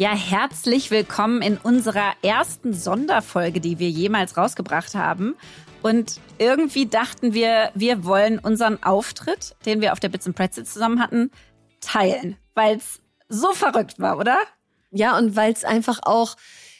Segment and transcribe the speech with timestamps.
[0.00, 5.34] Ja, herzlich willkommen in unserer ersten Sonderfolge, die wir jemals rausgebracht haben.
[5.82, 10.72] Und irgendwie dachten wir, wir wollen unseren Auftritt, den wir auf der Bits and Pretzels
[10.72, 11.32] zusammen hatten,
[11.80, 14.38] teilen, weil es so verrückt war, oder?
[14.92, 16.36] Ja, und weil es einfach auch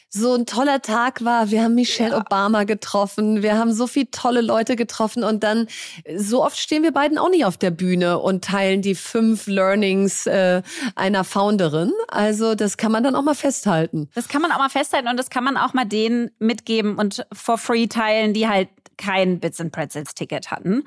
[0.09, 1.51] so ein toller Tag war.
[1.51, 2.17] Wir haben Michelle ja.
[2.17, 3.43] Obama getroffen.
[3.43, 5.23] Wir haben so viele tolle Leute getroffen.
[5.23, 5.67] Und dann,
[6.15, 10.25] so oft stehen wir beiden auch nicht auf der Bühne und teilen die fünf Learnings
[10.25, 10.63] äh,
[10.95, 11.91] einer Founderin.
[12.07, 14.09] Also das kann man dann auch mal festhalten.
[14.15, 17.25] Das kann man auch mal festhalten und das kann man auch mal denen mitgeben und
[17.31, 20.83] for free teilen, die halt kein Bits and Pretzels Ticket hatten.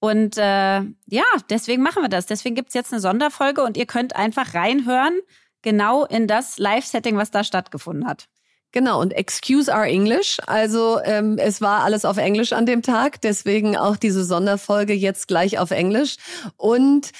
[0.00, 2.26] Und äh, ja, deswegen machen wir das.
[2.26, 5.20] Deswegen gibt's jetzt eine Sonderfolge und ihr könnt einfach reinhören,
[5.60, 8.28] genau in das Live-Setting, was da stattgefunden hat.
[8.72, 10.38] Genau, und excuse our English.
[10.46, 15.28] Also ähm, es war alles auf Englisch an dem Tag, deswegen auch diese Sonderfolge jetzt
[15.28, 16.16] gleich auf Englisch.
[16.56, 17.10] Und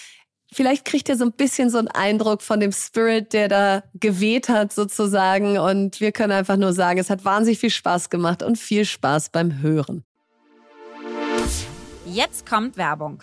[0.51, 4.49] vielleicht kriegt ihr so ein bisschen so einen Eindruck von dem Spirit, der da geweht
[4.49, 5.59] hat sozusagen.
[5.59, 9.29] Und wir können einfach nur sagen, es hat wahnsinnig viel Spaß gemacht und viel Spaß
[9.29, 10.05] beim Hören.
[12.07, 13.23] Jetzt kommt Werbung.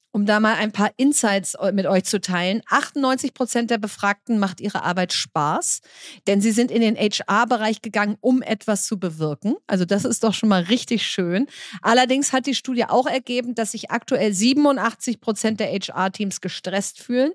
[0.11, 2.61] um da mal ein paar Insights mit euch zu teilen.
[2.67, 5.81] 98 Prozent der Befragten macht ihre Arbeit Spaß,
[6.27, 9.55] denn sie sind in den HR-Bereich gegangen, um etwas zu bewirken.
[9.67, 11.47] Also das ist doch schon mal richtig schön.
[11.81, 17.31] Allerdings hat die Studie auch ergeben, dass sich aktuell 87 Prozent der HR-Teams gestresst fühlen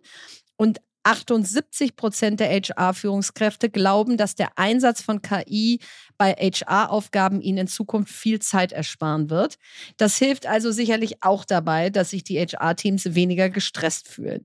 [0.57, 5.79] und 78 Prozent der HR-Führungskräfte glauben, dass der Einsatz von KI
[6.19, 9.59] bei HR-Aufgaben ihnen in Zukunft viel Zeit ersparen wird.
[9.97, 14.45] Das hilft also sicherlich auch dabei, dass sich die HR-Teams weniger gestresst fühlen.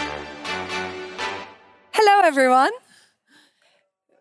[1.93, 2.71] Hello, everyone.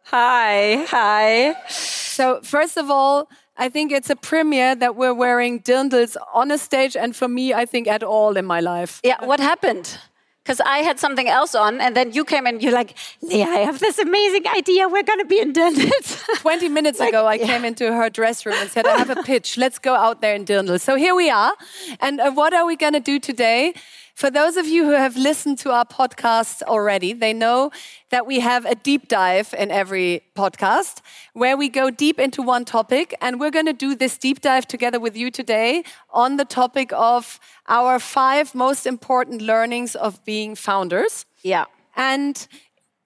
[0.06, 1.54] Hi, hi.
[1.68, 6.58] So, first of all, I think it's a premiere that we're wearing dirndls on a
[6.58, 9.00] stage, and for me, I think at all in my life.
[9.04, 9.98] Yeah, what happened?
[10.42, 13.58] Because I had something else on, and then you came and you're like, Lea, I
[13.58, 14.88] have this amazing idea.
[14.88, 16.24] We're going to be in dirndls.
[16.40, 17.46] 20 minutes like, ago, I yeah.
[17.46, 19.56] came into her dress room and said, I have a pitch.
[19.56, 20.80] Let's go out there in dirndls.
[20.80, 21.52] So here we are.
[22.00, 23.74] And uh, what are we going to do today?
[24.20, 27.70] For those of you who have listened to our podcast already, they know
[28.10, 31.00] that we have a deep dive in every podcast
[31.32, 33.14] where we go deep into one topic.
[33.22, 36.92] And we're going to do this deep dive together with you today on the topic
[36.92, 41.24] of our five most important learnings of being founders.
[41.40, 41.64] Yeah.
[41.96, 42.46] And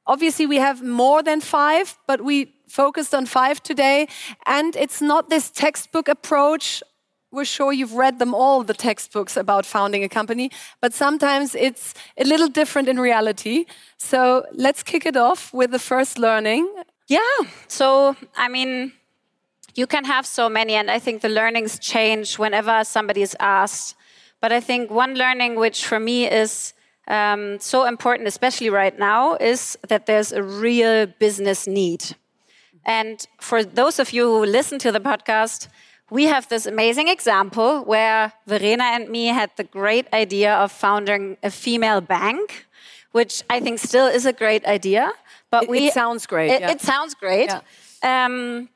[0.09, 4.09] obviously, we have more than five, but we focused on five today.
[4.47, 6.83] And it's not this textbook approach
[7.35, 10.51] we're sure you've read them all, the textbooks about founding a company,
[10.81, 13.67] but sometimes it's a little different in reality.
[13.99, 16.73] So let's kick it off with the first learning.
[17.09, 17.19] Yeah.
[17.69, 18.93] So, I mean,
[19.75, 23.97] you can have so many, and I think the learnings change whenever somebody is asked.
[24.41, 26.75] But I think one learning, which for me is
[27.09, 32.17] um, so important, especially right now, is that there's a real business need.
[32.87, 35.69] And for those of you who listen to the podcast,
[36.11, 41.37] we have this amazing example where Verena and me had the great idea of founding
[41.43, 42.67] a female bank,
[43.13, 45.13] which I think still is a great idea.
[45.51, 46.51] But it, we, it sounds great.
[46.51, 46.71] It, yeah.
[46.71, 47.51] it sounds great.
[47.51, 48.27] Yeah.
[48.27, 48.69] Um,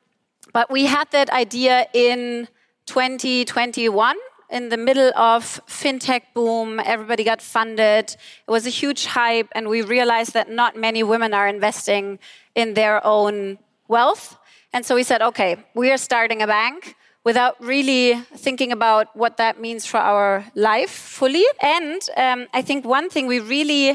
[0.53, 2.47] but we had that idea in
[2.87, 4.17] 2021
[4.49, 9.69] in the middle of fintech boom everybody got funded it was a huge hype and
[9.69, 12.17] we realized that not many women are investing
[12.55, 14.39] in their own wealth
[14.73, 16.95] and so we said okay we are starting a bank
[17.29, 18.05] without really
[18.45, 21.45] thinking about what that means for our life fully
[21.77, 23.85] and um, i think one thing we really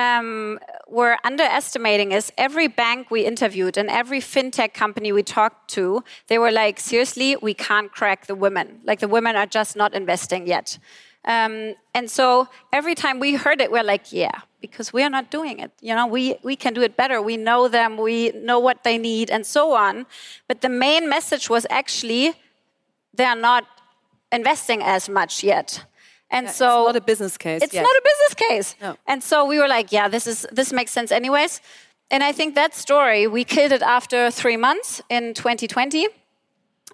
[0.00, 6.02] um, were underestimating is every bank we interviewed and every fintech company we talked to,
[6.28, 8.80] they were like, seriously, we can't crack the women.
[8.84, 10.78] Like the women are just not investing yet.
[11.24, 15.30] Um, and so every time we heard it, we're like, yeah, because we are not
[15.30, 15.70] doing it.
[15.80, 17.20] You know, we, we can do it better.
[17.20, 20.06] We know them, we know what they need, and so on.
[20.48, 22.34] But the main message was actually
[23.14, 23.64] they're not
[24.32, 25.84] investing as much yet.
[26.30, 27.62] And yeah, so it's not a business case.
[27.62, 27.82] It's yet.
[27.82, 28.76] not a business case.
[28.80, 28.96] No.
[29.06, 31.60] And so we were like, yeah, this is this makes sense anyways.
[32.10, 36.06] And I think that story we killed it after three months in 2020.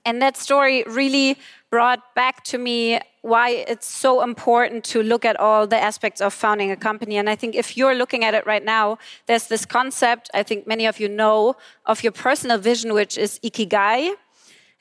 [0.05, 1.37] And that story really
[1.71, 6.33] brought back to me why it's so important to look at all the aspects of
[6.33, 7.17] founding a company.
[7.17, 10.67] And I think if you're looking at it right now, there's this concept, I think
[10.67, 14.15] many of you know, of your personal vision, which is ikigai.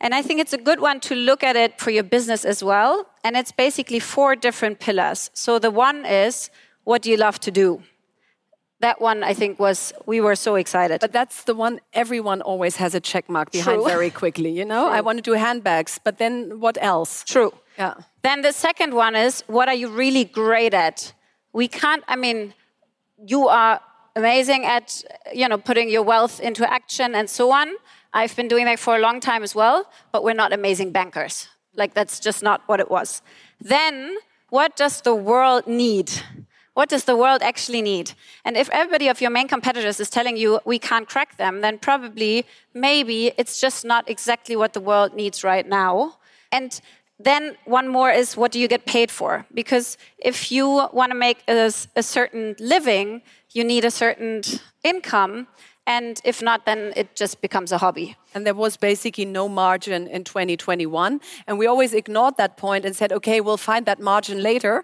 [0.02, 2.64] And I think it's a good one to look at it for your business as
[2.64, 3.08] well.
[3.24, 5.32] And it's basically four different pillars.
[5.34, 6.50] So the one is
[6.84, 7.82] what do you love to do?
[8.82, 11.00] That one, I think, was we were so excited.
[11.00, 13.88] But that's the one everyone always has a check mark behind True.
[13.88, 14.52] very quickly.
[14.52, 14.98] You know, True.
[14.98, 17.24] I want to do handbags, but then what else?
[17.24, 17.54] True.
[17.78, 17.94] Yeah.
[18.22, 21.14] Then the second one is what are you really great at?
[21.54, 22.04] We can't.
[22.08, 22.54] I mean,
[23.26, 23.80] you are
[24.16, 25.04] amazing at
[25.34, 27.68] you know putting your wealth into action and so on
[28.16, 31.50] I've been doing that for a long time as well, but we're not amazing bankers.
[31.76, 33.22] Like, that's just not what it was.
[33.60, 34.16] Then,
[34.50, 36.10] what does the world need?
[36.76, 38.14] What does the world actually need?
[38.46, 41.78] And if everybody of your main competitors is telling you we can't crack them, then
[41.78, 46.18] probably, maybe it's just not exactly what the world needs right now.
[46.54, 46.80] And
[47.20, 49.46] then one more is what do you get paid for?
[49.54, 54.42] Because if you want to make a, a certain living, you need a certain
[54.84, 55.48] income.
[55.88, 58.18] And if not, then it just becomes a hobby.
[58.34, 61.22] And there was basically no margin in 2021.
[61.46, 64.84] And we always ignored that point and said, okay, we'll find that margin later.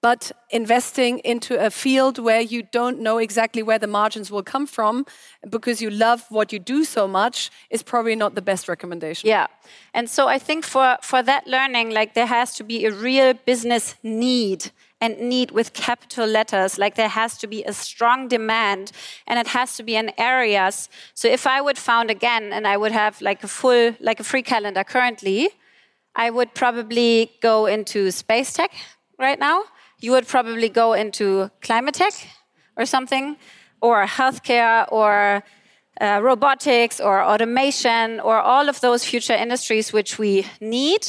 [0.00, 4.66] But investing into a field where you don't know exactly where the margins will come
[4.66, 5.04] from
[5.48, 9.28] because you love what you do so much is probably not the best recommendation.
[9.28, 9.46] Yeah.
[9.94, 13.34] And so I think for, for that learning, like there has to be a real
[13.34, 14.70] business need
[15.00, 16.78] and need with capital letters.
[16.78, 18.92] Like there has to be a strong demand
[19.26, 20.88] and it has to be in areas.
[21.14, 24.24] So if I would found again and I would have like a full, like a
[24.24, 25.50] free calendar currently,
[26.14, 28.72] I would probably go into space tech
[29.18, 29.64] right now.
[30.00, 32.14] You would probably go into climate tech
[32.76, 33.36] or something,
[33.80, 35.42] or healthcare, or
[36.00, 41.06] uh, robotics, or automation, or all of those future industries which we need.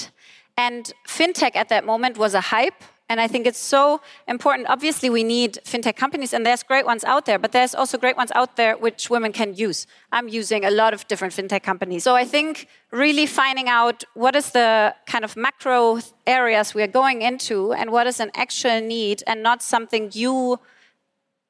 [0.58, 4.68] And fintech at that moment was a hype and I think it's so important.
[4.68, 8.18] Obviously, we need fintech companies, and there's great ones out there, but there's also great
[8.18, 9.88] ones out there which women can use.
[10.12, 12.04] I'm using a lot of different fintech companies.
[12.04, 16.88] So I think really finding out what is the kind of macro areas we are
[16.88, 20.60] going into and what is an actual need and not something you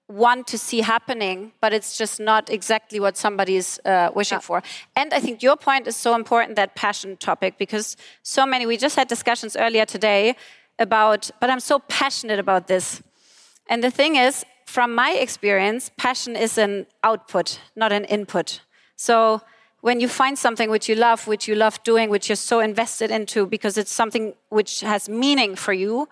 [0.10, 4.42] want to see happening, but it's just not exactly what somebody's uh, wishing yeah.
[4.42, 4.64] for.
[4.96, 8.78] And I think your point is so important that passion topic because so many, we
[8.78, 10.36] just had discussions earlier today
[10.80, 13.02] about, but I'm so passionate about this.
[13.70, 18.62] And the thing is, from my experience, passion is an output, not an input.
[18.96, 19.42] So
[19.82, 23.12] when you find something which you love, which you love doing, which you're so invested
[23.12, 26.10] into because it's something which has meaning for you,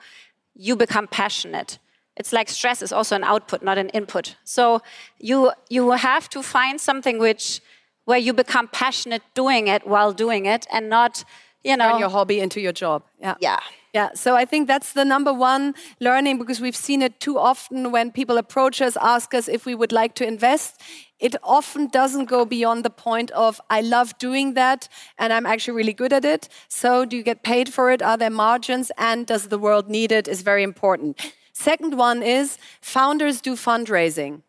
[0.56, 1.80] you become passionate.
[2.16, 4.38] It's like stress is also an output, not an input.
[4.46, 4.82] So
[5.20, 7.62] you you have to find something which
[8.06, 11.26] where you become passionate doing it while doing it and not,
[11.64, 13.04] you know, turn your hobby into your job.
[13.20, 13.36] Yeah.
[13.40, 13.60] Yeah.
[13.96, 17.94] Yeah, so I think that's the number one learning because we've seen it too often
[17.94, 20.82] when people approach us, ask us if we would like to invest.
[21.18, 25.78] It often doesn't go beyond the point of, I love doing that and I'm actually
[25.78, 26.50] really good at it.
[26.68, 28.02] So, do you get paid for it?
[28.02, 28.92] Are there margins?
[28.98, 30.28] And does the world need it?
[30.28, 31.32] Is very important.
[31.54, 34.42] Second one is founders do fundraising.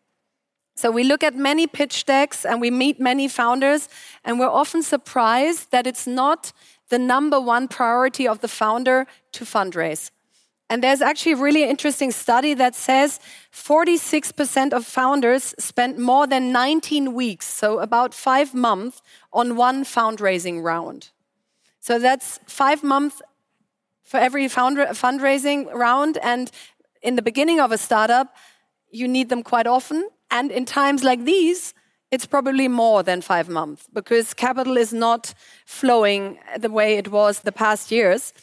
[0.75, 3.89] So we look at many pitch decks and we meet many founders,
[4.23, 6.53] and we're often surprised that it's not
[6.89, 10.11] the number one priority of the founder to fundraise.
[10.69, 13.21] And there's actually a really interesting study that says
[13.53, 19.01] 46% of founders spend more than 19 weeks, so about five months,
[19.31, 21.11] on one fundraising round.
[21.79, 23.21] So that's five months
[24.03, 26.17] for every fundraising round.
[26.21, 26.51] And
[27.01, 28.35] in the beginning of a startup,
[28.91, 30.09] you need them quite often.
[30.29, 31.73] And in times like these,
[32.11, 35.33] it's probably more than five months because capital is not
[35.65, 38.33] flowing the way it was the past years.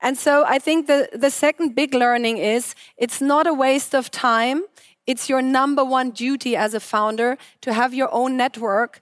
[0.00, 4.10] And so I think the, the second big learning is it's not a waste of
[4.10, 4.64] time.
[5.06, 9.00] It's your number one duty as a founder to have your own network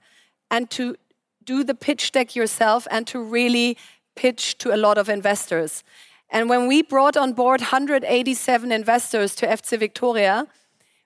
[0.51, 0.97] and to
[1.45, 3.77] do the pitch deck yourself and to really
[4.15, 5.83] pitch to a lot of investors.
[6.31, 10.47] And when we brought on board 187 investors to FC Viktoria,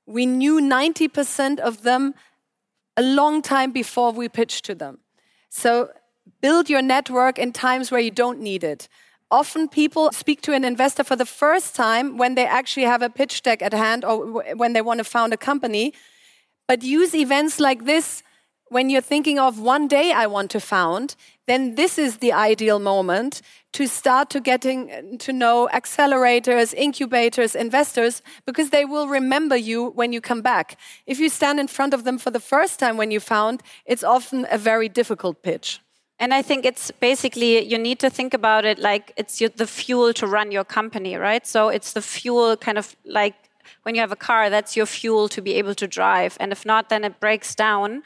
[0.07, 2.15] we knew 90% of them
[2.97, 4.99] a long time before we pitch to them.
[5.51, 5.91] So
[6.41, 8.89] build your network in times where you don't need it.
[9.31, 13.11] Often people speak to an investor for the first time when they actually have a
[13.11, 15.93] pitch deck at hand or when they want to found a company.
[16.69, 18.23] But use events like this
[18.69, 21.15] when you're thinking of one day I want to found,
[21.47, 23.41] then this is the ideal moment
[23.77, 29.91] to start to getting uh, to know accelerators, incubators, investors, because they will remember you
[29.91, 30.79] when you come back.
[31.07, 34.03] If you stand in front of them for the first time when you found, it's
[34.03, 35.81] often a very difficult pitch.
[36.19, 40.15] And I think it's basically, you need to think about it like it's the fuel
[40.15, 41.47] to run your company, right?
[41.47, 43.35] So it's the fuel kind of like
[43.83, 46.39] when you have a car, that's your fuel to be able to drive.
[46.41, 48.03] And if not, then it breaks down.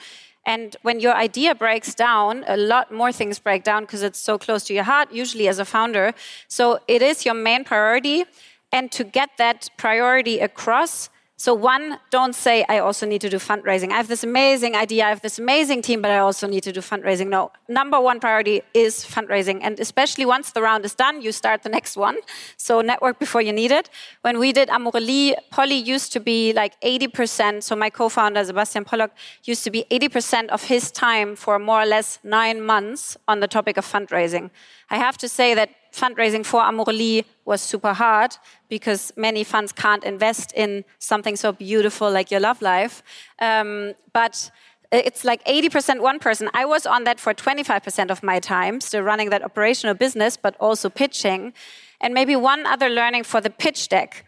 [0.47, 4.39] And when your idea breaks down, a lot more things break down because it's so
[4.39, 6.15] close to your heart, usually as a founder.
[6.49, 8.25] So it is your main priority.
[8.73, 13.39] And to get that priority across, so, one, don't say, I also need to do
[13.39, 13.93] fundraising.
[13.93, 16.71] I have this amazing idea, I have this amazing team, but I also need to
[16.71, 17.29] do fundraising.
[17.29, 19.61] No, number one priority is fundraising.
[19.63, 22.19] And especially once the round is done, you start the next one.
[22.59, 23.89] So, network before you need it.
[24.21, 27.63] When we did Amorelie, Polly used to be like 80%.
[27.63, 29.09] So, my co founder, Sebastian Pollok,
[29.45, 33.49] used to be 80% of his time for more or less nine months on the
[33.49, 34.51] topic of fundraising.
[34.91, 38.37] I have to say that fundraising for Amorelie was super hard
[38.69, 43.03] because many funds can't invest in something so beautiful like your love life.
[43.41, 44.51] Um, but
[44.93, 46.51] it's like 80% one person.
[46.55, 50.57] I was on that for 25% of my time, still running that operational business, but
[50.59, 51.53] also pitching.
[52.01, 54.27] And maybe one other learning for the pitch deck.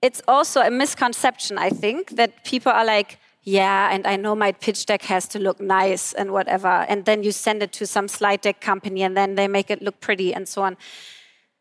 [0.00, 4.52] It's also a misconception, I think, that people are like, yeah, and I know my
[4.52, 6.68] pitch deck has to look nice and whatever.
[6.88, 9.80] And then you send it to some slide deck company and then they make it
[9.80, 10.76] look pretty and so on.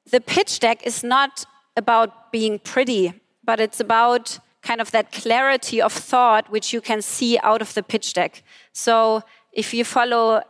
[0.10, 5.81] The pitch deck is not about being pretty, but it's about kind of that clarity
[5.81, 8.43] of thought which you can see out of the pitch deck.
[8.74, 10.41] So if you follow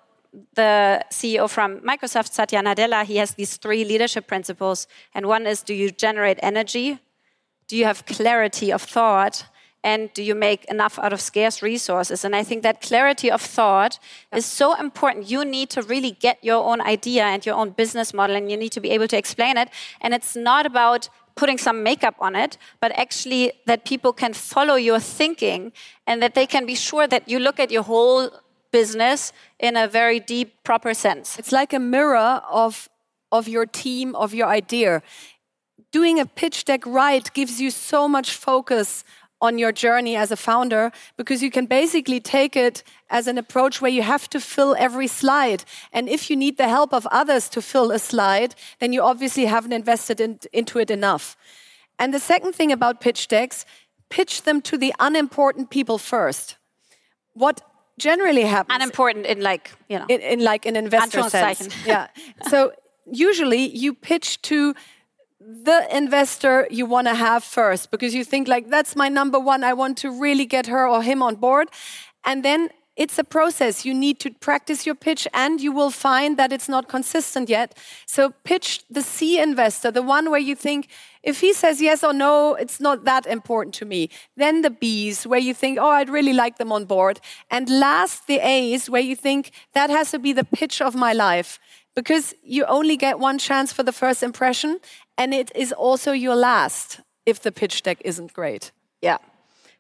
[0.55, 4.87] the CEO from Microsoft, Satya Nadella, he has these three leadership principles.
[5.13, 6.99] And one is do you generate energy?
[7.67, 9.45] Do you have clarity of thought?
[9.87, 12.25] And do you make enough out of scarce resources?
[12.25, 13.99] And I think that clarity of thought
[14.33, 15.31] is so important.
[15.31, 18.57] You need to really get your own idea and your own business model, and you
[18.57, 19.69] need to be able to explain it.
[20.01, 24.75] And it's not about putting some makeup on it, but actually that people can follow
[24.75, 25.71] your thinking
[26.05, 28.29] and that they can be sure that you look at your whole
[28.71, 31.39] business in a very deep, proper sense.
[31.39, 32.89] It's like a mirror of,
[33.31, 35.01] of your team, of your idea.
[35.93, 39.05] Doing a pitch deck right gives you so much focus
[39.41, 43.81] on your journey as a founder because you can basically take it as an approach
[43.81, 45.63] where you have to fill every slide.
[45.93, 49.45] And if you need the help of others to fill a slide, then you obviously
[49.45, 51.37] haven't invested in, into it enough.
[51.99, 53.65] And the second thing about pitch decks,
[54.09, 56.57] pitch them to the unimportant people first.
[57.33, 57.61] What
[57.97, 62.07] generally happens unimportant in like you know in, in like an investor sense yeah
[62.47, 62.71] so
[63.11, 64.75] usually you pitch to
[65.49, 69.63] the investor you want to have first because you think like that's my number one
[69.63, 71.69] i want to really get her or him on board.
[72.25, 73.85] And then it's a process.
[73.85, 77.77] You need to practice your pitch and you will find that it's not consistent yet.
[78.07, 80.89] So pitch the c investor the one where you think
[81.23, 84.09] if he says yes or no it's not that important to me.
[84.35, 87.21] Then the b's where you think oh i'd really like them on board.
[87.49, 91.13] And last the a's where you think that has to be the pitch of my
[91.13, 91.57] life
[91.97, 94.79] because you only get one chance for the first impression
[95.17, 98.71] and it is also your last if the pitch deck isn't great.
[99.01, 99.17] Yeah.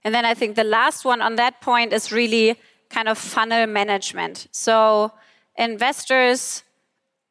[0.03, 2.59] And then I think the last one on that point is really
[2.89, 4.47] kind of funnel management.
[4.51, 5.11] So
[5.57, 6.63] investors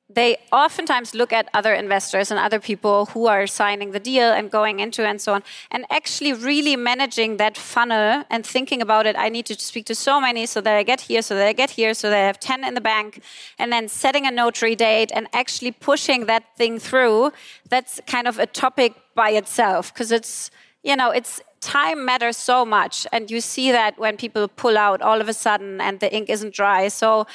[0.09, 4.53] they oftentimes look at other investors and other people who are signing the deal and
[4.53, 9.17] going into and so on and actually really managing that funnel and thinking about it
[9.19, 11.53] i need to speak to so many so that i get here so that i
[11.53, 13.21] get here so that i have 10 in the bank
[13.59, 17.33] and then setting a notary date and actually pushing that thing through
[17.69, 20.51] that's kind of a topic by itself because it's
[20.85, 23.07] you know it's time matters so much.
[23.13, 26.29] And you see that when people pull out all of a sudden and the ink
[26.31, 26.89] isn't dry.
[26.89, 27.27] So,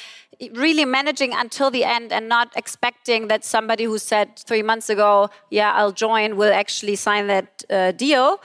[0.54, 5.30] really managing until the end and not expecting that somebody who said three months ago,
[5.50, 8.40] yeah, I'll join, will actually sign that uh, deal.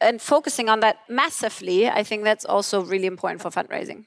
[0.00, 4.06] And focusing on that massively, I think that's also really important for fundraising.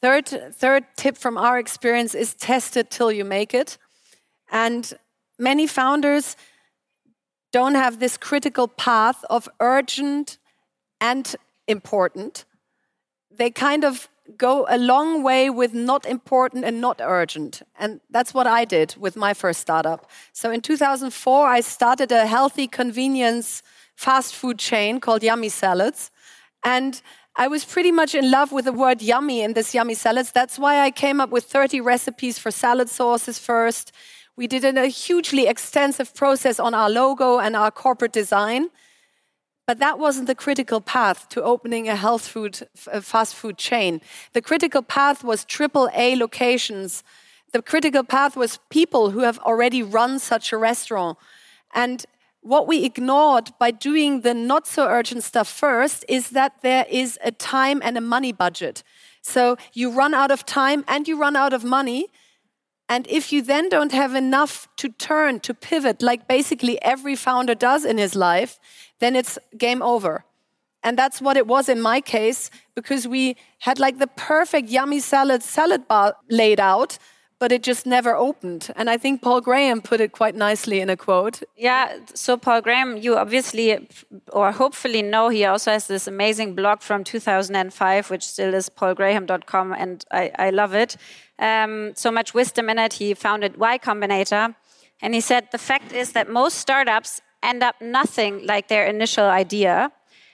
[0.00, 3.78] Third, third tip from our experience is test it till you make it.
[4.52, 4.92] And
[5.38, 6.36] many founders
[7.52, 10.38] don't have this critical path of urgent
[11.00, 11.34] and
[11.66, 12.44] important.
[13.30, 14.08] They kind of
[14.38, 17.62] go a long way with not important and not urgent.
[17.78, 20.08] And that's what I did with my first startup.
[20.32, 23.62] So in 2004, I started a healthy convenience
[23.96, 26.10] fast food chain called Yummy Salads.
[26.64, 27.00] And
[27.36, 30.32] I was pretty much in love with the word yummy in this yummy salads.
[30.32, 33.92] That's why I came up with 30 recipes for salad sauces first.
[34.36, 38.70] We did a hugely extensive process on our logo and our corporate design.
[39.66, 44.00] But that wasn't the critical path to opening a health food, a fast food chain.
[44.32, 47.02] The critical path was triple A locations.
[47.52, 51.16] The critical path was people who have already run such a restaurant.
[51.74, 52.04] And
[52.42, 57.18] what we ignored by doing the not so urgent stuff first is that there is
[57.24, 58.82] a time and a money budget.
[59.22, 62.08] So you run out of time and you run out of money.
[62.88, 67.54] And if you then don't have enough to turn, to pivot, like basically every founder
[67.54, 68.58] does in his life,
[69.00, 70.24] then it's game over.
[70.82, 75.00] And that's what it was in my case, because we had like the perfect yummy
[75.00, 76.98] salad salad bar laid out,
[77.38, 78.70] but it just never opened.
[78.76, 81.42] And I think Paul Graham put it quite nicely in a quote.
[81.56, 83.88] Yeah, so Paul Graham, you obviously
[84.32, 89.72] or hopefully know he also has this amazing blog from 2005, which still is paulgraham.com,
[89.72, 90.96] and I, I love it
[91.38, 92.94] um, so much wisdom in it.
[92.94, 94.54] He founded Y Combinator.
[95.02, 99.26] And he said the fact is that most startups end up nothing like their initial
[99.26, 99.92] idea.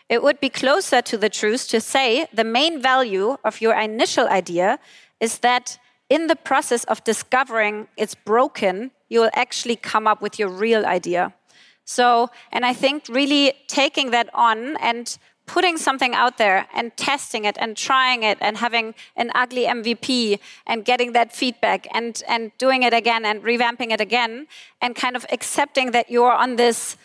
[0.08, 4.28] It would be closer to the truth to say the main value of your initial
[4.28, 4.78] idea
[5.18, 5.78] is that
[6.10, 10.84] in the process of discovering it's broken, you will actually come up with your real
[10.84, 11.32] idea.
[11.84, 17.44] So, and I think really taking that on and putting something out there and testing
[17.44, 22.52] it and trying it and having an ugly MVP and getting that feedback and, and
[22.58, 24.46] doing it again and revamping it again
[24.80, 26.96] and kind of accepting that you're on this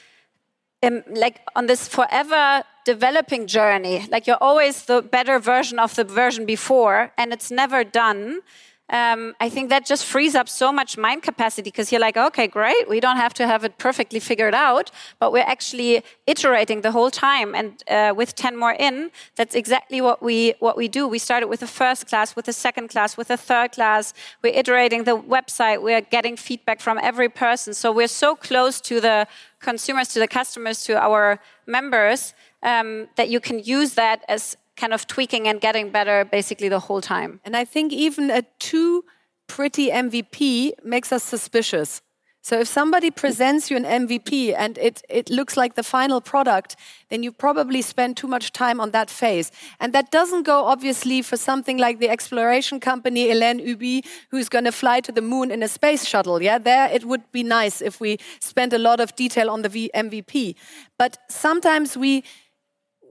[0.84, 6.04] um, like on this forever developing journey like you're always the better version of the
[6.04, 8.42] version before and it's never done
[8.90, 12.46] um, I think that just frees up so much mind capacity because you're like, okay,
[12.46, 16.92] great, we don't have to have it perfectly figured out, but we're actually iterating the
[16.92, 17.56] whole time.
[17.56, 21.08] And uh, with 10 more in, that's exactly what we what we do.
[21.08, 24.14] We started with the first class, with the second class, with the third class.
[24.44, 25.82] We're iterating the website.
[25.82, 27.74] We're getting feedback from every person.
[27.74, 29.28] So we're so close to the
[29.60, 34.94] consumers, to the customers, to our members um, that you can use that as kind
[34.94, 37.40] of tweaking and getting better basically the whole time.
[37.46, 39.04] And I think even a too
[39.48, 42.02] pretty MVP makes us suspicious.
[42.46, 46.76] So if somebody presents you an MVP and it, it looks like the final product,
[47.10, 49.52] then you probably spend too much time on that phase.
[49.80, 54.66] And that doesn't go obviously for something like the exploration company Hélène Huby, who's going
[54.66, 56.40] to fly to the moon in a space shuttle.
[56.40, 59.90] Yeah, there it would be nice if we spent a lot of detail on the
[59.96, 60.54] MVP.
[61.00, 62.24] But sometimes we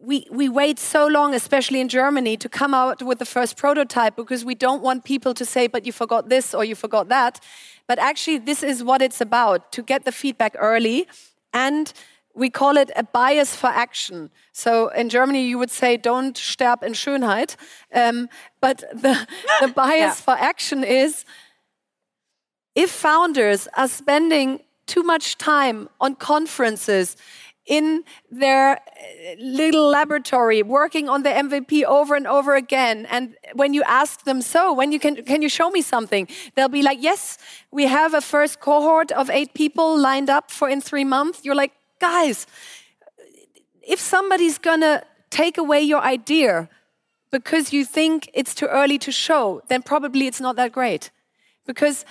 [0.05, 4.17] we, we wait so long, especially in Germany, to come out with the first prototype
[4.17, 7.41] because we don't want people to say, but you forgot this or you forgot that.
[7.87, 11.07] But actually, this is what it's about to get the feedback early.
[11.53, 11.93] And
[12.35, 14.31] we call it a bias for action.
[14.53, 17.57] So in Germany, you would say, don't sterb in Schönheit.
[17.93, 18.29] Um,
[18.61, 19.27] but the,
[19.61, 20.13] the bias yeah.
[20.13, 21.25] for action is
[22.75, 27.17] if founders are spending too much time on conferences,
[27.67, 28.81] in their uh,
[29.39, 33.07] little laboratory working on the MVP over and over again.
[33.11, 36.29] And when you ask them, so when you can, can you show me something?
[36.55, 37.39] They'll be like, yes,
[37.71, 41.45] we have a first cohort of eight people lined up for in three months.
[41.45, 42.47] You're like, guys,
[43.83, 46.69] if somebody's gonna take away your idea
[47.31, 51.11] because you think it's too early to show, then probably it's not that great.
[51.67, 52.05] Because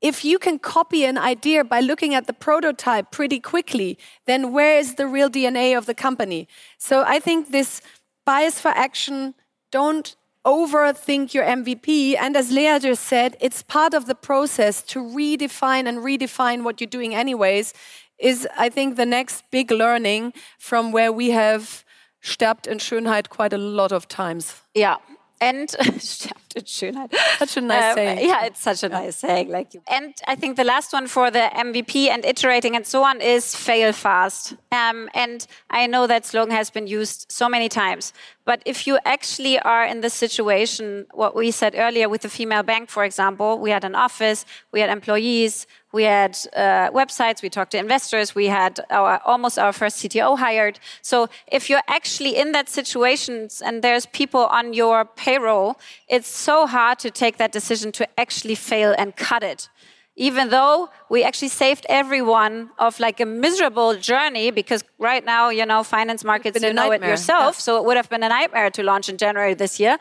[0.00, 4.78] if you can copy an idea by looking at the prototype pretty quickly, then where
[4.78, 6.48] is the real DNA of the company?
[6.78, 7.82] So I think this
[8.24, 9.34] bias for action,
[9.70, 12.16] don't overthink your MVP.
[12.18, 16.80] And as Lea just said, it's part of the process to redefine and redefine what
[16.80, 17.74] you're doing, anyways,
[18.18, 21.84] is I think the next big learning from where we have
[22.22, 24.62] sterbt in Schönheit quite a lot of times.
[24.74, 24.96] Yeah.
[25.40, 25.70] And
[27.38, 28.28] Such a nice um, saying.
[28.28, 29.50] Yeah, it's such a nice saying.
[29.50, 29.82] Like, you.
[29.86, 33.54] and I think the last one for the MVP and iterating and so on is
[33.54, 34.54] fail fast.
[34.72, 38.12] Um, and I know that slogan has been used so many times.
[38.44, 42.64] But if you actually are in this situation, what we said earlier with the female
[42.64, 47.50] bank, for example, we had an office, we had employees, we had uh, websites, we
[47.50, 50.78] talked to investors, we had our, almost our first CTO hired.
[51.02, 56.66] So if you're actually in that situation and there's people on your payroll, it's so
[56.66, 59.68] hard to take that decision to actually fail and cut it.
[60.16, 65.64] Even though we actually saved everyone of like a miserable journey because right now, you
[65.64, 67.56] know, finance markets, you know it yourself.
[67.56, 67.60] Yeah.
[67.60, 69.96] So it would have been a nightmare to launch in January this year.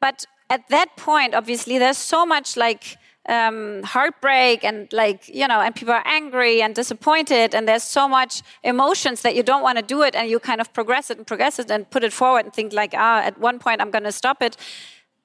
[0.00, 2.96] But at that point, obviously, there's so much like,
[3.28, 8.08] um, heartbreak and like you know and people are angry and disappointed and there's so
[8.08, 11.18] much emotions that you don't want to do it and you kind of progress it
[11.18, 13.90] and progress it and put it forward and think like ah at one point i'm
[13.90, 14.56] going to stop it.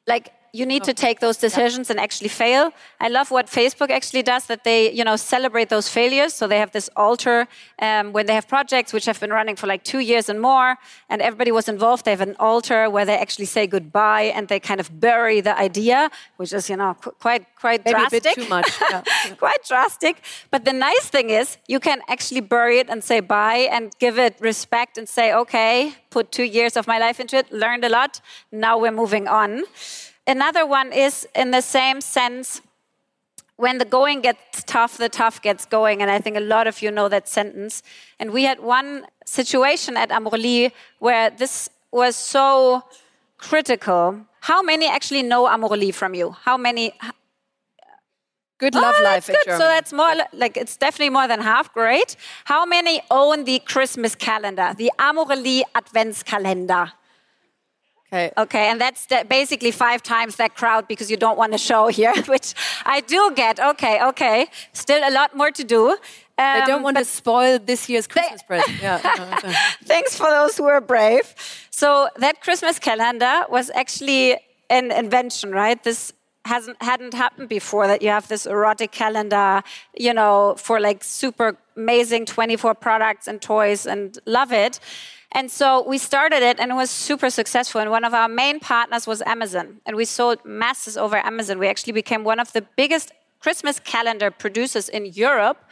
[0.08, 2.74] Like you need to take those decisions and actually fail.
[3.00, 6.34] I love what Facebook actually does that they, you know, celebrate those failures.
[6.34, 7.48] So they have this altar
[7.80, 10.76] um, when they have projects which have been running for like two years and more,
[11.10, 12.04] and everybody was involved.
[12.04, 15.58] They have an altar where they actually say goodbye and they kind of bury the
[15.58, 18.22] idea, which is, you know, qu quite quite Maybe drastic.
[18.22, 18.70] A bit too much.
[18.92, 19.04] Yeah.
[19.38, 20.16] quite drastic.
[20.50, 24.18] But the nice thing is you can actually bury it and say bye and give
[24.20, 27.90] it respect and say, okay, put two years of my life into it, learned a
[27.90, 28.20] lot.
[28.52, 29.64] Now we're moving on.
[30.28, 32.62] Another one is in the same sense
[33.62, 36.02] when the going gets tough, the tough gets going.
[36.02, 37.84] And I think a lot of you know that sentence.
[38.20, 42.84] And we had one situation at Amorelie where this was so
[43.38, 44.26] critical.
[44.42, 46.32] How many actually know Amorelie from you?
[46.32, 46.94] How many?
[48.58, 49.38] Good love oh, life good.
[49.46, 49.60] Germany.
[49.60, 51.74] So that's more like it's definitely more than half.
[51.74, 52.16] Great.
[52.46, 56.92] How many own the Christmas calendar, the Amorelie Adventskalender?
[58.14, 58.32] Okay.
[58.38, 62.14] Okay, and that's basically five times that crowd because you don't want to show here,
[62.28, 62.54] which
[62.86, 63.58] I do get.
[63.60, 64.48] Okay, okay.
[64.74, 65.92] Still a lot more to do.
[65.92, 65.98] Um,
[66.38, 68.78] I don't want to spoil this year's Christmas present.
[68.82, 68.98] Yeah.
[69.86, 71.34] Thanks for those who are brave.
[71.70, 74.38] So that Christmas calendar was actually
[74.70, 75.82] an invention, right?
[75.82, 76.12] This
[76.46, 79.62] hasn't hadn't happened before that you have this erotic calendar,
[79.96, 84.80] you know, for like super amazing 24 products and toys and love it.
[85.34, 87.80] And so we started it and it was super successful.
[87.82, 89.80] And one of our main partners was Amazon.
[89.86, 91.58] And we sold masses over Amazon.
[91.58, 95.64] We actually became one of the biggest Christmas calendar producers in Europe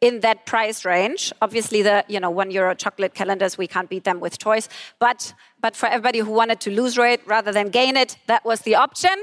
[0.00, 1.32] in that price range.
[1.40, 5.32] Obviously, the you know one euro chocolate calendars we can't beat them with toys, but
[5.60, 8.74] but for everybody who wanted to lose weight rather than gain it, that was the
[8.74, 9.16] option.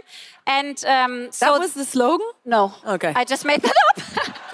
[0.48, 2.28] And um, so that was the slogan.
[2.46, 4.04] No, okay, I just made that up.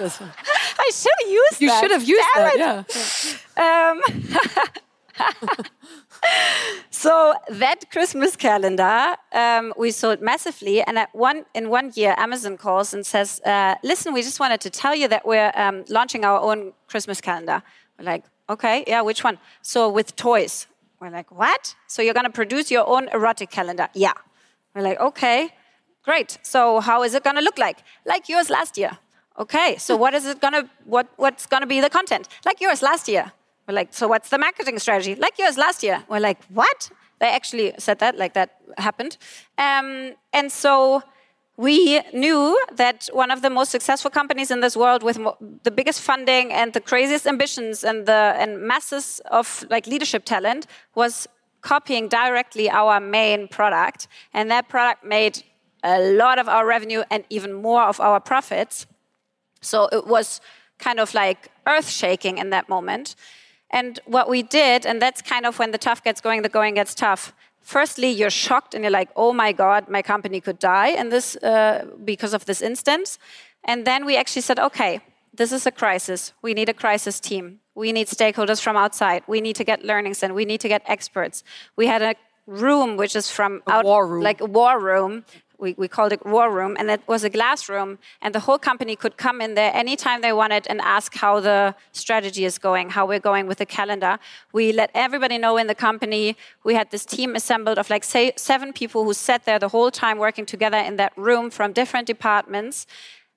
[0.00, 1.60] I should have used.
[1.60, 2.86] You should have used Damn that.
[2.88, 3.38] It.
[3.56, 3.90] Yeah.
[3.90, 4.72] Um,
[6.90, 12.56] so that Christmas calendar um, we sold massively, and at one in one year, Amazon
[12.56, 16.24] calls and says, uh, "Listen, we just wanted to tell you that we're um, launching
[16.24, 17.62] our own Christmas calendar."
[17.98, 20.66] We're like, "Okay, yeah, which one?" So with toys,
[21.00, 21.74] we're like, "What?
[21.86, 24.14] So you're going to produce your own erotic calendar?" Yeah.
[24.74, 25.50] We're like, "Okay,
[26.04, 26.38] great.
[26.42, 27.78] So how is it going to look like?
[28.04, 28.98] Like yours last year."
[29.38, 32.28] Okay, so what is it gonna what what's gonna be the content?
[32.44, 33.32] Like yours last year.
[33.66, 35.14] We're like, so what's the marketing strategy?
[35.14, 36.04] Like yours last year.
[36.08, 36.90] We're like, what?
[37.20, 39.16] They actually said that, like that happened.
[39.58, 41.02] Um, and so
[41.60, 45.18] we knew that one of the most successful companies in this world with
[45.62, 50.66] the biggest funding and the craziest ambitions and the and masses of like leadership talent
[50.94, 51.28] was
[51.60, 55.42] copying directly our main product and that product made
[55.82, 58.86] a lot of our revenue and even more of our profits
[59.60, 60.40] so it was
[60.78, 63.14] kind of like earth shaking in that moment
[63.70, 66.74] and what we did, and that's kind of when the tough gets going, the going
[66.74, 67.32] gets tough.
[67.60, 71.36] Firstly, you're shocked and you're like, oh my God, my company could die in this,
[71.36, 73.18] uh, because of this instance.
[73.64, 75.00] And then we actually said, okay,
[75.32, 76.32] this is a crisis.
[76.42, 77.60] We need a crisis team.
[77.74, 79.22] We need stakeholders from outside.
[79.26, 81.44] We need to get learnings and we need to get experts.
[81.76, 82.14] We had a
[82.46, 84.22] room which is from a out, war room.
[84.22, 85.24] like a war room
[85.60, 88.58] we, we called it war room and it was a glass room and the whole
[88.58, 92.90] company could come in there anytime they wanted and ask how the strategy is going
[92.90, 94.18] how we're going with the calendar.
[94.52, 96.36] We let everybody know in the company.
[96.64, 99.90] We had this team assembled of like say seven people who sat there the whole
[99.90, 102.86] time working together in that room from different departments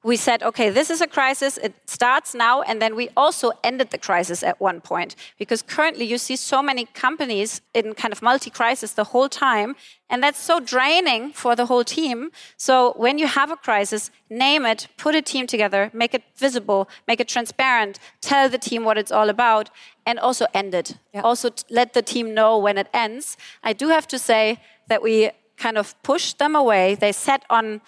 [0.04, 1.58] we said, okay, this is a crisis.
[1.58, 2.62] It starts now.
[2.62, 6.62] And then we also ended the crisis at one point because currently you see so
[6.62, 9.76] many companies in kind of multi crisis the whole time.
[10.10, 12.32] And that's so draining for the whole team.
[12.58, 16.90] So when you have a crisis, name it, put a team together, make it visible,
[17.08, 19.70] make it transparent, tell the team what it's all about,
[20.06, 20.98] and also end it.
[21.14, 21.22] Yeah.
[21.22, 23.38] Also let the team know when it ends.
[23.64, 26.96] I do have to say that we kind of pushed them away.
[26.96, 27.82] They sat on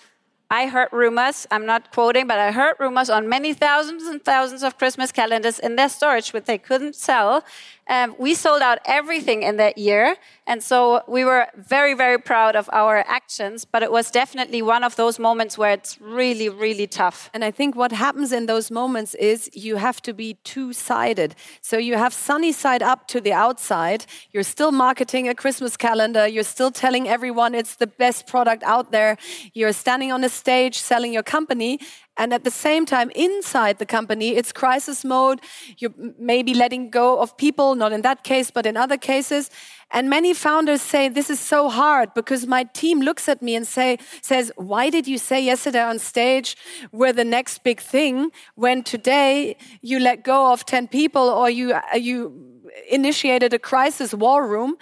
[0.50, 4.62] I heard rumors, I'm not quoting, but I heard rumors on many thousands and thousands
[4.62, 7.44] of Christmas calendars in their storage, which they couldn't sell.
[7.88, 10.16] Um, we sold out everything in that year.
[10.48, 14.84] And so we were very, very proud of our actions, but it was definitely one
[14.84, 17.30] of those moments where it's really, really tough.
[17.34, 21.36] And I think what happens in those moments is you have to be two sided.
[21.62, 24.06] So you have sunny side up to the outside.
[24.32, 26.28] You're still marketing a Christmas calendar.
[26.28, 29.18] You're still telling everyone it's the best product out there.
[29.54, 31.80] You're standing on a stage selling your company.
[32.18, 35.42] And at the same time, inside the company, it's crisis mode.
[35.78, 39.50] You're maybe letting go of people, not in that case, but in other cases.
[39.92, 43.68] And many founders say, this is so hard because my team looks at me and
[43.68, 46.56] say, says, why did you say yesterday on stage
[46.92, 51.74] we're the next big thing when today you let go of 10 people or you,
[51.74, 54.78] uh, you initiated a crisis war room?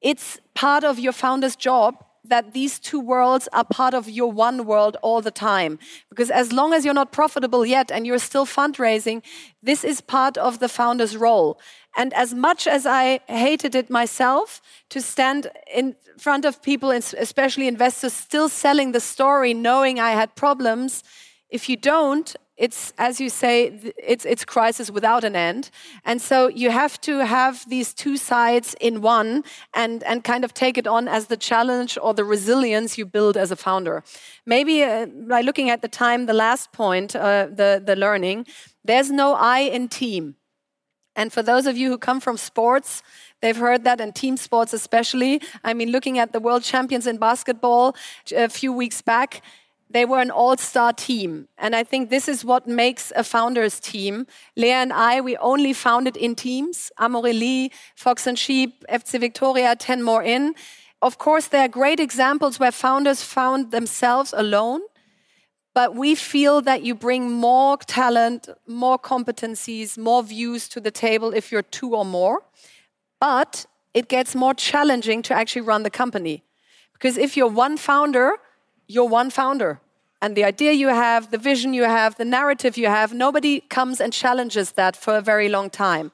[0.00, 4.64] It's part of your founder's job that these two worlds are part of your one
[4.66, 5.78] world all the time.
[6.10, 9.22] Because as long as you're not profitable yet and you're still fundraising,
[9.62, 11.58] this is part of the founder's role.
[11.96, 17.66] And as much as I hated it myself to stand in front of people, especially
[17.66, 21.02] investors, still selling the story, knowing I had problems,
[21.50, 25.70] if you don't, it's as you say it's it's crisis without an end.
[26.04, 30.52] And so you have to have these two sides in one and and kind of
[30.52, 34.02] take it on as the challenge or the resilience you build as a founder.
[34.44, 38.46] Maybe uh, by looking at the time the last point uh, the the learning
[38.84, 40.34] there's no i in team.
[41.14, 43.02] And for those of you who come from sports
[43.40, 45.40] They've heard that in team sports, especially.
[45.62, 47.94] I mean, looking at the world champions in basketball
[48.34, 49.42] a few weeks back,
[49.90, 51.48] they were an all-star team.
[51.56, 54.26] And i think this is what makes a founders team.
[54.56, 56.90] Lea and i we only founded in teams.
[56.98, 60.54] Amorelie fox and sheep fc viktoria 10 more in.
[61.00, 64.82] Of course there are great examples where founders found themselves alone
[65.74, 71.32] but we feel that you bring more talent more competencies more views to the table
[71.32, 72.42] if you're two or more.
[73.20, 76.44] But it gets more challenging to actually run the company.
[76.92, 78.32] Because if you're one founder
[78.88, 79.80] you're one founder.
[80.20, 84.00] And the idea you have, the vision you have, the narrative you have, nobody comes
[84.00, 86.10] and challenges that for a very long time.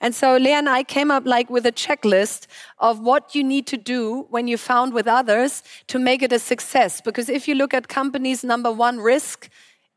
[0.00, 2.46] And so Lea and I came up like with a checklist
[2.78, 6.38] of what you need to do when you found with others to make it a
[6.38, 7.00] success.
[7.00, 9.48] Because if you look at companies' number one risk,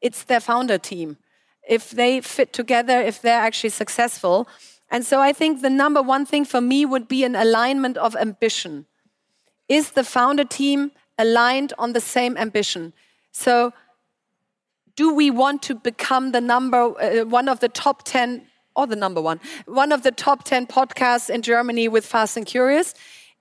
[0.02, 1.18] it's their founder team.
[1.70, 4.48] If they fit together, if they're actually successful.
[4.90, 8.16] And so I think the number one thing for me would be an alignment of
[8.16, 8.88] ambition.
[9.70, 12.94] Is the founder team aligned on the same ambition.
[13.32, 13.74] So,
[14.96, 18.46] do we want to become the number uh, one of the top 10
[18.76, 22.46] or the number one, one of the top 10 podcasts in Germany with Fast and
[22.46, 22.94] Curious?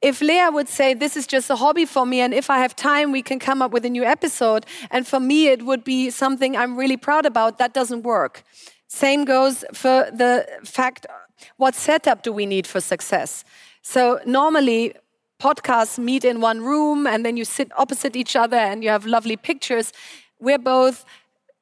[0.03, 2.75] If Lea would say, This is just a hobby for me, and if I have
[2.75, 6.11] time, we can come up with a new episode, and for me, it would be
[6.11, 8.43] something I'm really proud about, that doesn't work.
[8.89, 11.07] Same goes for the fact
[11.57, 13.45] what setup do we need for success?
[13.83, 14.95] So, normally,
[15.41, 19.07] podcasts meet in one room and then you sit opposite each other and you have
[19.07, 19.93] lovely pictures.
[20.39, 21.05] We're both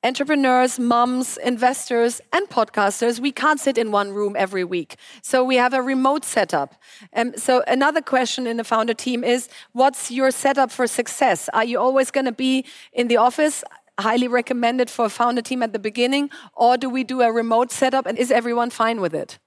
[0.05, 3.19] entrepreneurs, moms, investors, and podcasters.
[3.19, 4.97] We can't sit in one room every week.
[5.23, 6.75] So we have a remote setup.
[7.15, 11.49] Um, so another question in the founder team is what's your setup for success?
[11.53, 13.65] Are you always going to be in the office?
[13.99, 17.73] Highly recommended for a founder team at the beginning, or do we do a remote
[17.73, 19.39] setup and is everyone fine with it?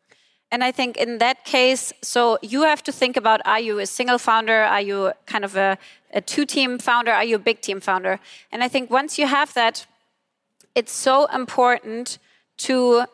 [0.52, 3.86] And I think in that case, so you have to think about are you a
[3.86, 4.64] single founder?
[4.64, 5.78] Are you kind of a,
[6.14, 7.12] a two team founder?
[7.12, 8.20] Are you a big team founder?
[8.52, 9.86] And I think once you have that,
[10.76, 12.20] it's so important
[12.58, 13.06] to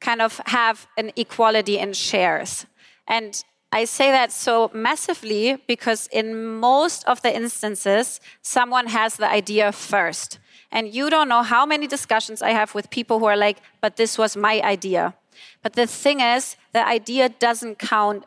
[0.00, 2.66] kind of have an equality in shares.
[3.08, 9.30] And I say that so massively because in most of the instances, someone has the
[9.30, 10.38] idea first.
[10.70, 13.96] And you don't know how many discussions I have with people who are like, but
[13.96, 15.14] this was my idea.
[15.62, 18.24] But the thing is, the idea doesn't count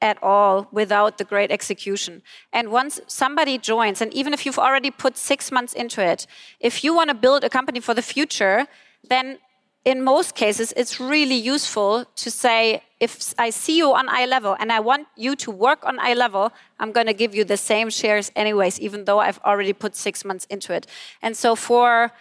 [0.00, 2.22] at all without the great execution.
[2.52, 6.26] And once somebody joins, and even if you've already put six months into it,
[6.60, 8.66] if you want to build a company for the future,
[9.08, 9.38] then
[9.84, 14.56] in most cases, it's really useful to say, if I see you on eye level
[14.60, 17.56] and I want you to work on eye level, I'm going to give you the
[17.56, 20.86] same shares anyways, even though I've already put six months into it.
[21.22, 22.12] And so for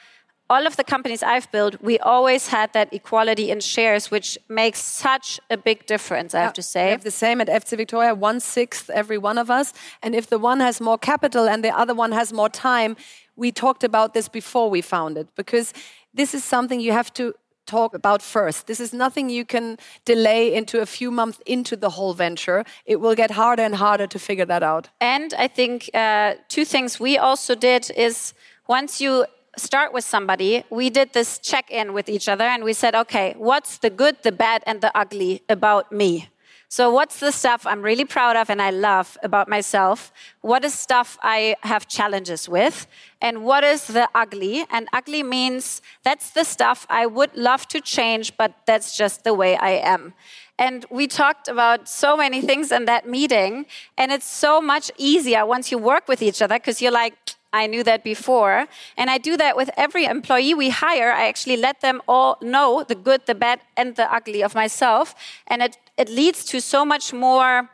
[0.50, 4.80] all of the companies I've built, we always had that equality in shares, which makes
[4.80, 6.86] such a big difference, I have to say.
[6.86, 9.74] We have the same at FC Viktoria, one sixth every one of us.
[10.02, 12.96] And if the one has more capital and the other one has more time,
[13.36, 15.74] we talked about this before we founded, because
[16.14, 17.34] this is something you have to
[17.66, 18.66] talk about first.
[18.66, 22.64] This is nothing you can delay into a few months into the whole venture.
[22.86, 24.90] It will get harder and harder to figure that out.
[25.02, 28.34] And I think uh, two things we also did is
[28.68, 29.26] once you
[29.58, 33.36] start with somebody, we did this check in with each other and we said, okay,
[33.38, 36.30] what's the good, the bad, and the ugly about me?
[36.70, 40.12] So, what's the stuff I'm really proud of and I love about myself?
[40.42, 42.88] What is stuff I have challenges with?
[43.22, 44.66] And what is the ugly?
[44.70, 49.34] And ugly means that's the stuff I would love to change, but that's just the
[49.34, 50.14] way I am.
[50.60, 53.66] And we talked about so many things in that meeting.
[53.98, 57.68] And it's so much easier once you work with each other because you're like, I
[57.68, 58.68] knew that before.
[58.98, 61.12] And I do that with every employee we hire.
[61.12, 65.16] I actually let them all know the good, the bad, and the ugly of myself.
[65.48, 67.70] And it, it leads to so much more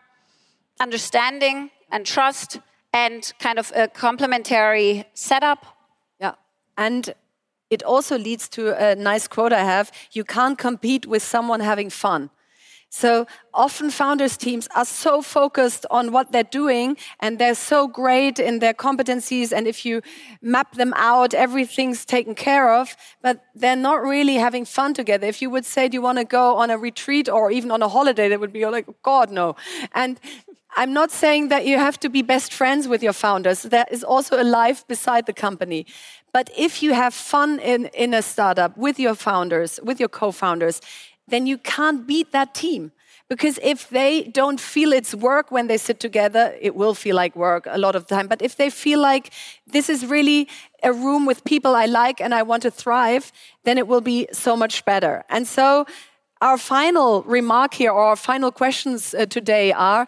[0.79, 2.59] understanding and trust
[2.93, 5.65] and kind of a complementary setup.
[6.19, 6.35] Yeah.
[6.77, 7.13] And
[7.69, 11.89] it also leads to a nice quote I have you can't compete with someone having
[11.89, 12.29] fun.
[12.95, 13.25] So
[13.55, 18.59] often founders teams are so focused on what they're doing and they're so great in
[18.59, 19.51] their competencies.
[19.51, 20.03] And if you
[20.43, 25.25] map them out, everything's taken care of, but they're not really having fun together.
[25.25, 27.81] If you would say, do you want to go on a retreat or even on
[27.81, 28.29] a holiday?
[28.29, 29.55] They would be like, God, no.
[29.95, 30.19] And
[30.75, 33.63] I'm not saying that you have to be best friends with your founders.
[33.63, 35.87] There is also a life beside the company.
[36.31, 40.81] But if you have fun in, in a startup with your founders, with your co-founders,
[41.27, 42.91] then you can't beat that team.
[43.29, 47.35] Because if they don't feel it's work when they sit together, it will feel like
[47.35, 48.27] work a lot of the time.
[48.27, 49.31] But if they feel like
[49.65, 50.47] this is really
[50.83, 53.31] a room with people I like and I want to thrive,
[53.63, 55.23] then it will be so much better.
[55.29, 55.85] And so,
[56.41, 60.05] our final remark here, or our final questions uh, today are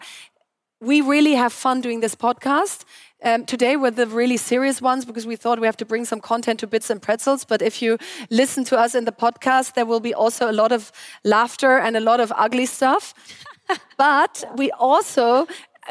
[0.80, 2.84] we really have fun doing this podcast.
[3.22, 6.20] Um, today were the really serious ones because we thought we have to bring some
[6.20, 7.44] content to Bits and Pretzels.
[7.44, 7.98] But if you
[8.30, 10.92] listen to us in the podcast, there will be also a lot of
[11.24, 13.14] laughter and a lot of ugly stuff.
[13.96, 15.46] but we also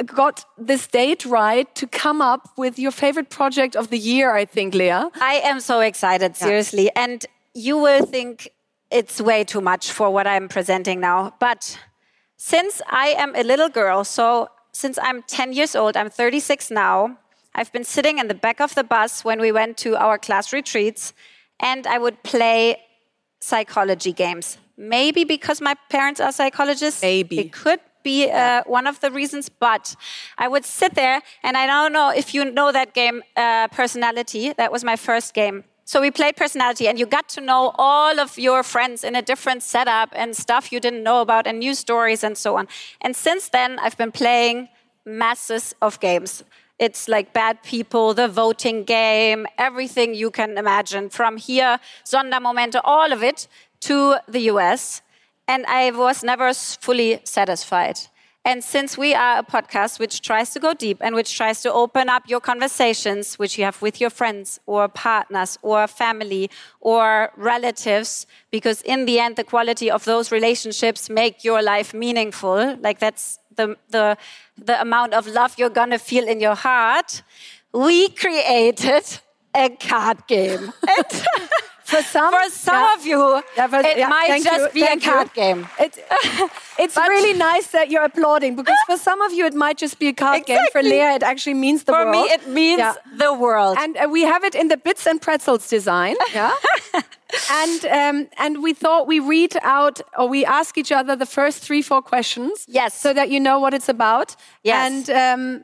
[0.06, 4.46] got this date right to come up with your favorite project of the year, I
[4.46, 5.10] think, Lea.
[5.20, 6.86] I am so excited, seriously.
[6.86, 7.04] Yeah.
[7.04, 8.50] And you will think
[8.92, 11.34] it's way too much for what I'm presenting now.
[11.40, 11.80] But
[12.38, 17.18] since I am a little girl, so since I'm 10 years old, I'm 36 now.
[17.56, 20.52] I've been sitting in the back of the bus when we went to our class
[20.52, 21.14] retreats,
[21.62, 22.82] and I would play
[23.40, 24.58] psychology games.
[24.76, 27.02] Maybe because my parents are psychologists.
[27.02, 27.40] Maybe.
[27.40, 29.96] It could be uh, one of the reasons, but
[30.38, 34.52] I would sit there, and I don't know if you know that game, uh, Personality.
[34.52, 35.64] That was my first game.
[35.88, 39.22] So we played personality, and you got to know all of your friends in a
[39.22, 42.68] different setup and stuff you didn't know about, and new stories and so on.
[43.02, 44.70] And since then, I've been playing
[45.06, 46.44] masses of games.
[46.80, 53.14] It's like bad people, the voting game, everything you can imagine from here, Sondermomente, all
[53.14, 53.48] of it
[53.82, 55.04] to the US.
[55.48, 58.00] And I was never fully satisfied.
[58.46, 61.74] And since we are a podcast which tries to go deep and which tries to
[61.74, 67.32] open up your conversations, which you have with your friends or partners or family or
[67.38, 72.78] relatives, because in the end, the quality of those relationships make your life meaningful.
[72.78, 74.16] Like that's the, the,
[74.64, 77.24] the amount of love you're going to feel in your heart.
[77.74, 79.06] We created
[79.56, 80.72] a card game.
[81.86, 82.94] for some, for some yeah.
[82.96, 85.42] of you, yeah, but, it yeah, might just you, be a card you.
[85.42, 85.68] game.
[85.80, 86.04] It,
[86.80, 90.08] it's really nice that you're applauding because for some of you it might just be
[90.08, 90.56] a card exactly.
[90.56, 90.66] game.
[90.72, 92.16] For Lea, it actually means the for world.
[92.16, 93.78] For me, it means the world.
[93.80, 96.16] And uh, we have it in the bits and pretzels design.
[96.34, 96.54] Yeah.
[97.52, 101.60] and um, and we thought we read out or we ask each other the first
[101.60, 102.66] three four questions.
[102.68, 103.00] Yes.
[103.00, 104.36] So that you know what it's about.
[104.64, 105.10] Yes.
[105.10, 105.10] And.
[105.10, 105.64] Um,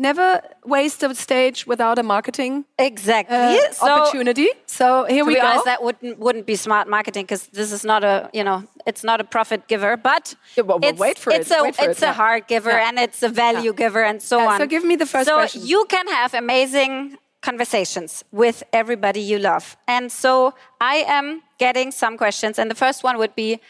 [0.00, 4.48] never waste a stage without a marketing exactly uh, so, opportunity.
[4.66, 5.46] So here we go.
[5.46, 9.04] Honest, that wouldn't wouldn't be smart marketing because this is not a you know it's
[9.04, 11.58] not a profit giver, but yeah, well, it's, wait for it's it.
[11.58, 12.12] a wait it's it, a yeah.
[12.14, 12.88] heart giver yeah.
[12.88, 14.58] and it's a value giver and so on.
[14.58, 15.66] So give me the first so question.
[15.66, 22.16] you can have amazing conversations with everybody you love, and so I am getting some
[22.16, 23.60] questions, and the first one would be,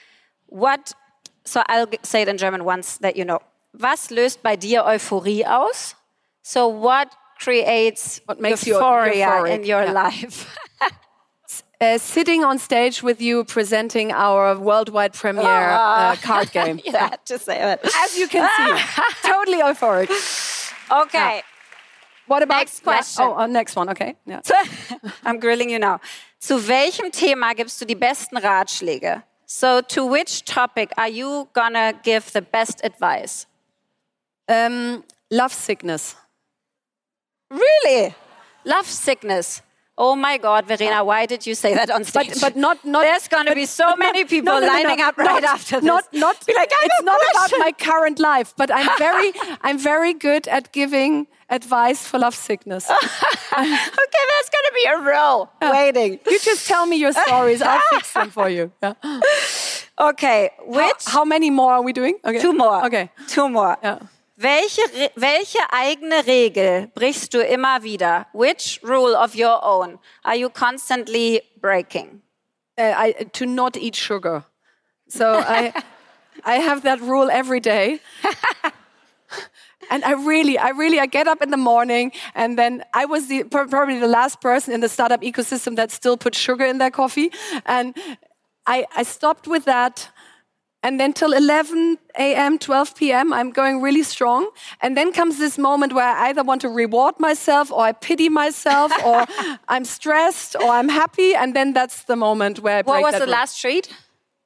[0.46, 0.94] what?
[1.44, 3.40] So I'll say it in German once that you know.
[3.72, 5.94] Was löst bei dir Euphorie aus?
[6.42, 9.92] So, what creates what makes euphoria you in your yeah.
[9.92, 10.58] life?
[11.80, 16.80] uh, sitting on stage with you presenting our worldwide premiere uh, card game.
[16.84, 17.80] you had to say it.
[18.04, 20.10] As you can see, totally euphoric.
[20.90, 21.36] Okay.
[21.36, 21.42] Yeah.
[22.26, 23.24] What about next question?
[23.24, 23.34] Yeah.
[23.34, 23.88] Oh, uh, next one.
[23.90, 24.14] Okay.
[24.24, 24.40] Yeah.
[25.24, 26.00] I'm grilling you now.
[26.40, 29.22] Zu welchem Thema gibst du die besten Ratschläge?
[29.46, 33.46] So, to which topic are you gonna give the best advice?
[34.48, 36.14] Um, love sickness.
[37.50, 38.14] Really?
[38.64, 39.62] Love sickness.
[40.02, 41.04] Oh my God, Verena, ah.
[41.04, 42.28] why did you say that on stage?
[42.28, 43.02] But, but not, not.
[43.02, 45.84] There's going to be so many people no, no, lining no, up right after this.
[45.84, 46.46] Not, not.
[46.46, 50.72] Be like, it's not about my current life, but I'm very, I'm very good at
[50.72, 52.88] giving advice for love sickness.
[52.90, 56.18] okay, there's going to be a row waiting.
[56.26, 57.60] you just tell me your stories.
[57.60, 58.72] I'll fix them for you.
[58.82, 58.94] Yeah.
[59.98, 62.18] Okay, How, which how many more are we doing?
[62.24, 62.40] Okay.
[62.40, 62.86] two more?
[62.86, 63.10] Okay.
[63.28, 63.76] two more.
[63.82, 63.98] Ja.
[64.42, 64.80] Welche,
[65.16, 68.26] welche eigene Regel brichst du immer wieder?
[68.32, 72.22] Which rule of your own are you constantly breaking?
[72.80, 74.44] uh, I, to not eat sugar.
[75.08, 75.72] So I,
[76.44, 78.00] I have that rule every day.
[79.90, 83.26] And I really, I really, I get up in the morning, and then I was
[83.26, 86.78] the, pro- probably the last person in the startup ecosystem that still put sugar in
[86.78, 87.32] their coffee,
[87.66, 87.96] and
[88.66, 90.08] I, I stopped with that.
[90.82, 94.48] And then till 11 a.m., 12 p.m., I'm going really strong.
[94.80, 98.30] And then comes this moment where I either want to reward myself or I pity
[98.30, 99.26] myself or
[99.68, 101.34] I'm stressed or I'm happy.
[101.34, 103.32] And then that's the moment where I What was that the rule.
[103.32, 103.94] last treat?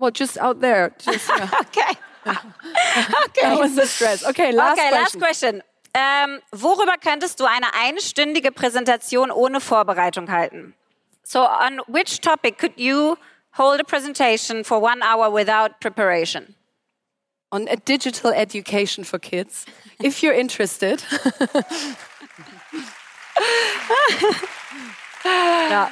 [0.01, 0.93] Well, just out there.
[0.99, 1.51] Just, yeah.
[1.61, 1.93] Okay.
[2.25, 3.57] that okay.
[3.57, 4.25] was the stress.
[4.25, 5.61] Okay, last okay, last question.
[5.61, 5.63] question.
[5.95, 10.75] Ähm, worüber könntest du eine einstündige Präsentation ohne Vorbereitung halten?
[11.23, 13.17] So, on which topic could you
[13.55, 16.55] hold a presentation for one hour without preparation?
[17.51, 19.67] On a digital education for kids,
[20.01, 21.03] if you're interested.
[25.25, 25.91] yeah.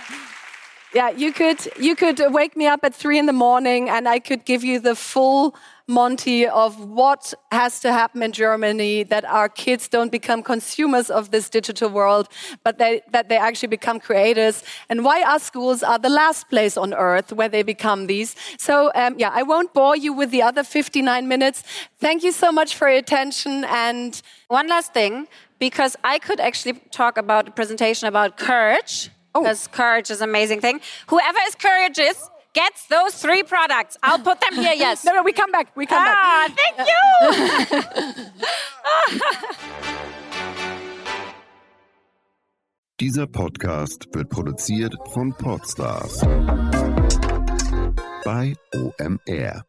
[0.94, 4.18] Yeah, you could you could wake me up at three in the morning, and I
[4.18, 5.54] could give you the full
[5.88, 11.30] Monty of what has to happen in Germany that our kids don't become consumers of
[11.30, 12.28] this digital world,
[12.62, 16.76] but they, that they actually become creators, and why our schools are the last place
[16.76, 18.36] on earth where they become these.
[18.58, 21.64] So um, yeah, I won't bore you with the other 59 minutes.
[22.00, 25.28] Thank you so much for your attention, and One last thing,
[25.58, 30.60] because I could actually talk about a presentation about courage, because courage is an amazing
[30.60, 30.80] thing.
[31.08, 33.96] Whoever is courageous gets those three products.
[34.02, 35.04] I'll put them here, yes.
[35.06, 35.74] no, no, we come back.
[35.76, 36.18] We come back.
[36.20, 38.24] Ah, thank you.
[43.00, 46.20] Dieser Podcast wird produziert von Podstars
[48.24, 49.64] bei OMR.